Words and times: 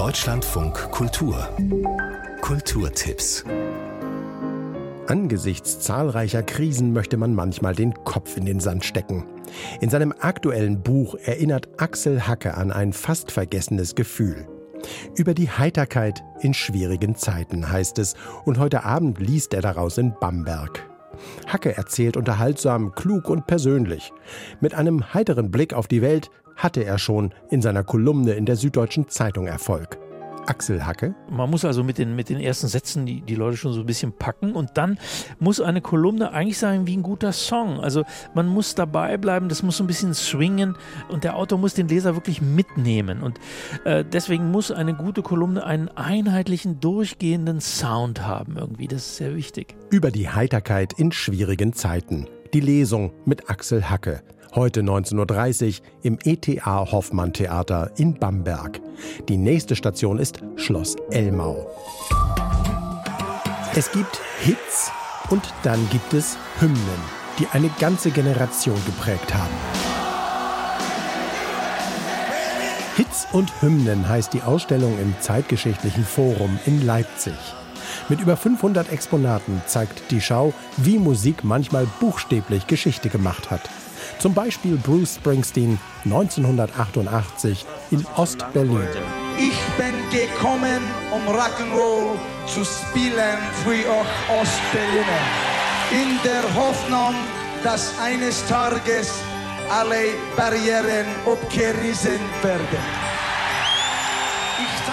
Deutschlandfunk 0.00 0.90
Kultur 0.92 1.46
Kulturtipps 2.40 3.44
Angesichts 5.06 5.78
zahlreicher 5.80 6.42
Krisen 6.42 6.94
möchte 6.94 7.18
man 7.18 7.34
manchmal 7.34 7.74
den 7.74 7.92
Kopf 7.92 8.38
in 8.38 8.46
den 8.46 8.60
Sand 8.60 8.86
stecken. 8.86 9.26
In 9.82 9.90
seinem 9.90 10.14
aktuellen 10.18 10.82
Buch 10.82 11.16
erinnert 11.16 11.68
Axel 11.76 12.26
Hacke 12.26 12.54
an 12.54 12.72
ein 12.72 12.94
fast 12.94 13.30
vergessenes 13.30 13.94
Gefühl. 13.94 14.48
Über 15.16 15.34
die 15.34 15.50
Heiterkeit 15.50 16.24
in 16.40 16.54
schwierigen 16.54 17.14
Zeiten 17.14 17.70
heißt 17.70 17.98
es, 17.98 18.14
und 18.46 18.58
heute 18.58 18.84
Abend 18.84 19.18
liest 19.18 19.52
er 19.52 19.60
daraus 19.60 19.98
in 19.98 20.14
Bamberg. 20.18 20.89
Hacke 21.46 21.76
erzählt 21.76 22.16
unterhaltsam, 22.16 22.94
klug 22.94 23.28
und 23.28 23.46
persönlich. 23.46 24.12
Mit 24.60 24.74
einem 24.74 25.14
heiteren 25.14 25.50
Blick 25.50 25.74
auf 25.74 25.88
die 25.88 26.02
Welt 26.02 26.30
hatte 26.56 26.84
er 26.84 26.98
schon 26.98 27.32
in 27.50 27.62
seiner 27.62 27.84
Kolumne 27.84 28.32
in 28.32 28.46
der 28.46 28.56
Süddeutschen 28.56 29.08
Zeitung 29.08 29.46
Erfolg. 29.46 29.98
Axel 30.46 30.84
Hacke. 30.84 31.14
Man 31.30 31.50
muss 31.50 31.64
also 31.64 31.84
mit 31.84 31.98
den, 31.98 32.16
mit 32.16 32.28
den 32.28 32.40
ersten 32.40 32.68
Sätzen 32.68 33.06
die, 33.06 33.20
die 33.20 33.34
Leute 33.34 33.56
schon 33.56 33.72
so 33.72 33.80
ein 33.80 33.86
bisschen 33.86 34.12
packen 34.12 34.52
und 34.52 34.70
dann 34.74 34.98
muss 35.38 35.60
eine 35.60 35.80
Kolumne 35.80 36.32
eigentlich 36.32 36.58
sein 36.58 36.86
wie 36.86 36.96
ein 36.96 37.02
guter 37.02 37.32
Song. 37.32 37.80
Also 37.80 38.04
man 38.34 38.46
muss 38.46 38.74
dabei 38.74 39.16
bleiben, 39.16 39.48
das 39.48 39.62
muss 39.62 39.76
so 39.76 39.84
ein 39.84 39.86
bisschen 39.86 40.14
swingen 40.14 40.76
und 41.08 41.24
der 41.24 41.36
Autor 41.36 41.58
muss 41.58 41.74
den 41.74 41.88
Leser 41.88 42.14
wirklich 42.14 42.42
mitnehmen. 42.42 43.22
Und 43.22 43.38
äh, 43.84 44.04
deswegen 44.04 44.50
muss 44.50 44.70
eine 44.70 44.94
gute 44.94 45.22
Kolumne 45.22 45.64
einen 45.64 45.88
einheitlichen, 45.88 46.80
durchgehenden 46.80 47.60
Sound 47.60 48.22
haben 48.22 48.56
irgendwie. 48.56 48.88
Das 48.88 49.06
ist 49.06 49.16
sehr 49.16 49.34
wichtig. 49.36 49.76
Über 49.90 50.10
die 50.10 50.28
Heiterkeit 50.28 50.92
in 50.94 51.12
schwierigen 51.12 51.72
Zeiten. 51.72 52.26
Die 52.52 52.60
Lesung 52.60 53.12
mit 53.24 53.48
Axel 53.48 53.88
Hacke. 53.88 54.22
Heute 54.52 54.80
19.30 54.80 55.78
Uhr 55.78 55.86
im 56.02 56.18
ETA 56.24 56.90
Hoffmann 56.90 57.32
Theater 57.32 57.92
in 57.96 58.14
Bamberg. 58.14 58.80
Die 59.28 59.36
nächste 59.36 59.76
Station 59.76 60.18
ist 60.18 60.40
Schloss 60.56 60.96
Elmau. 61.12 61.70
Es 63.76 63.92
gibt 63.92 64.20
Hits 64.40 64.90
und 65.30 65.54
dann 65.62 65.88
gibt 65.90 66.12
es 66.14 66.36
Hymnen, 66.58 66.78
die 67.38 67.46
eine 67.52 67.70
ganze 67.78 68.10
Generation 68.10 68.74
geprägt 68.86 69.32
haben. 69.32 69.54
Hits 72.96 73.28
und 73.32 73.52
Hymnen 73.62 74.08
heißt 74.08 74.32
die 74.32 74.42
Ausstellung 74.42 74.98
im 74.98 75.14
Zeitgeschichtlichen 75.20 76.02
Forum 76.02 76.58
in 76.66 76.84
Leipzig. 76.84 77.34
Mit 78.08 78.20
über 78.20 78.36
500 78.36 78.90
Exponaten 78.90 79.62
zeigt 79.66 80.10
die 80.10 80.20
Schau, 80.20 80.52
wie 80.76 80.98
Musik 80.98 81.44
manchmal 81.44 81.86
buchstäblich 82.00 82.66
Geschichte 82.66 83.10
gemacht 83.10 83.52
hat. 83.52 83.70
Zum 84.20 84.34
Beispiel 84.34 84.76
Bruce 84.76 85.14
Springsteen 85.14 85.78
1988 86.04 87.64
in 87.90 88.04
Ost-Berlin. 88.16 88.86
Ich 89.38 89.58
bin 89.78 89.94
gekommen, 90.10 90.82
um 91.10 91.22
Rock'n'Roll 91.34 92.18
zu 92.46 92.62
spielen 92.62 93.38
für 93.64 93.70
euch 93.70 94.40
Ostberliner. 94.40 95.22
In 95.90 96.18
der 96.22 96.42
Hoffnung, 96.54 97.14
dass 97.64 97.98
eines 97.98 98.46
Tages 98.46 99.10
alle 99.70 100.12
Barrieren 100.36 101.06
abgerissen 101.24 102.20
werden. 102.42 102.78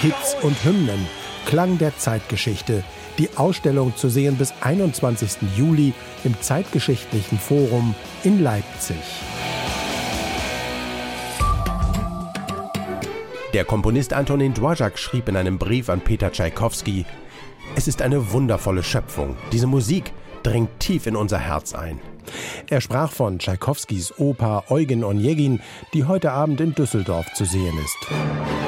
Hits 0.00 0.36
und 0.42 0.62
Hymnen, 0.62 1.08
Klang 1.48 1.78
der 1.78 1.96
Zeitgeschichte, 1.96 2.84
die 3.16 3.30
Ausstellung 3.38 3.96
zu 3.96 4.10
sehen 4.10 4.36
bis 4.36 4.52
21. 4.60 5.38
Juli 5.56 5.94
im 6.22 6.38
Zeitgeschichtlichen 6.42 7.38
Forum 7.38 7.94
in 8.22 8.42
Leipzig. 8.42 8.98
Der 13.54 13.64
Komponist 13.64 14.12
Antonin 14.12 14.52
Dvorak 14.52 14.98
schrieb 14.98 15.26
in 15.30 15.38
einem 15.38 15.56
Brief 15.56 15.88
an 15.88 16.02
Peter 16.02 16.30
Tschaikowski: 16.30 17.06
Es 17.74 17.88
ist 17.88 18.02
eine 18.02 18.30
wundervolle 18.30 18.82
Schöpfung. 18.82 19.34
Diese 19.50 19.66
Musik 19.66 20.12
dringt 20.42 20.78
tief 20.80 21.06
in 21.06 21.16
unser 21.16 21.38
Herz 21.38 21.74
ein. 21.74 21.98
Er 22.68 22.82
sprach 22.82 23.10
von 23.10 23.38
Tschaikowskis 23.38 24.18
Oper 24.18 24.64
Eugen 24.68 25.02
Onegin, 25.02 25.60
die 25.94 26.04
heute 26.04 26.30
Abend 26.30 26.60
in 26.60 26.74
Düsseldorf 26.74 27.32
zu 27.32 27.46
sehen 27.46 27.78
ist. 27.82 28.67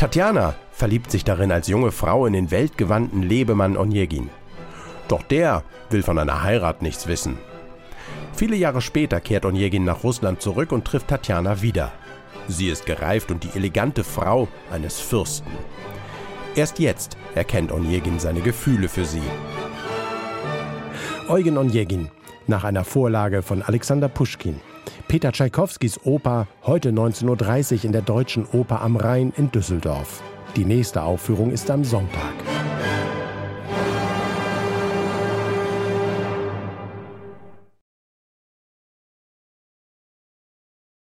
Tatjana 0.00 0.54
verliebt 0.72 1.10
sich 1.10 1.24
darin 1.24 1.52
als 1.52 1.68
junge 1.68 1.92
Frau 1.92 2.24
in 2.24 2.32
den 2.32 2.50
weltgewandten 2.50 3.22
Lebemann 3.22 3.76
Onegin. 3.76 4.30
Doch 5.08 5.22
der 5.22 5.62
will 5.90 6.02
von 6.02 6.18
einer 6.18 6.42
Heirat 6.42 6.80
nichts 6.80 7.06
wissen. 7.06 7.36
Viele 8.32 8.56
Jahre 8.56 8.80
später 8.80 9.20
kehrt 9.20 9.44
Onegin 9.44 9.84
nach 9.84 10.02
Russland 10.02 10.40
zurück 10.40 10.72
und 10.72 10.86
trifft 10.86 11.08
Tatjana 11.08 11.60
wieder. 11.60 11.92
Sie 12.48 12.70
ist 12.70 12.86
gereift 12.86 13.30
und 13.30 13.44
die 13.44 13.50
elegante 13.54 14.02
Frau 14.02 14.48
eines 14.72 14.98
Fürsten. 14.98 15.52
Erst 16.54 16.78
jetzt 16.78 17.18
erkennt 17.34 17.70
Onegin 17.70 18.18
seine 18.18 18.40
Gefühle 18.40 18.88
für 18.88 19.04
sie. 19.04 19.20
Eugen 21.28 21.58
Onegin, 21.58 22.08
nach 22.46 22.64
einer 22.64 22.84
Vorlage 22.84 23.42
von 23.42 23.60
Alexander 23.60 24.08
Puschkin. 24.08 24.62
Peter 25.08 25.32
Tschaikowskis 25.32 26.00
Oper 26.04 26.46
heute 26.64 26.90
19.30 26.90 27.78
Uhr 27.78 27.84
in 27.84 27.92
der 27.92 28.02
Deutschen 28.02 28.46
Oper 28.52 28.82
am 28.82 28.96
Rhein 28.96 29.32
in 29.36 29.50
Düsseldorf. 29.50 30.22
Die 30.56 30.64
nächste 30.64 31.02
Aufführung 31.02 31.50
ist 31.50 31.70
am 31.70 31.84
Sonntag. 31.84 32.59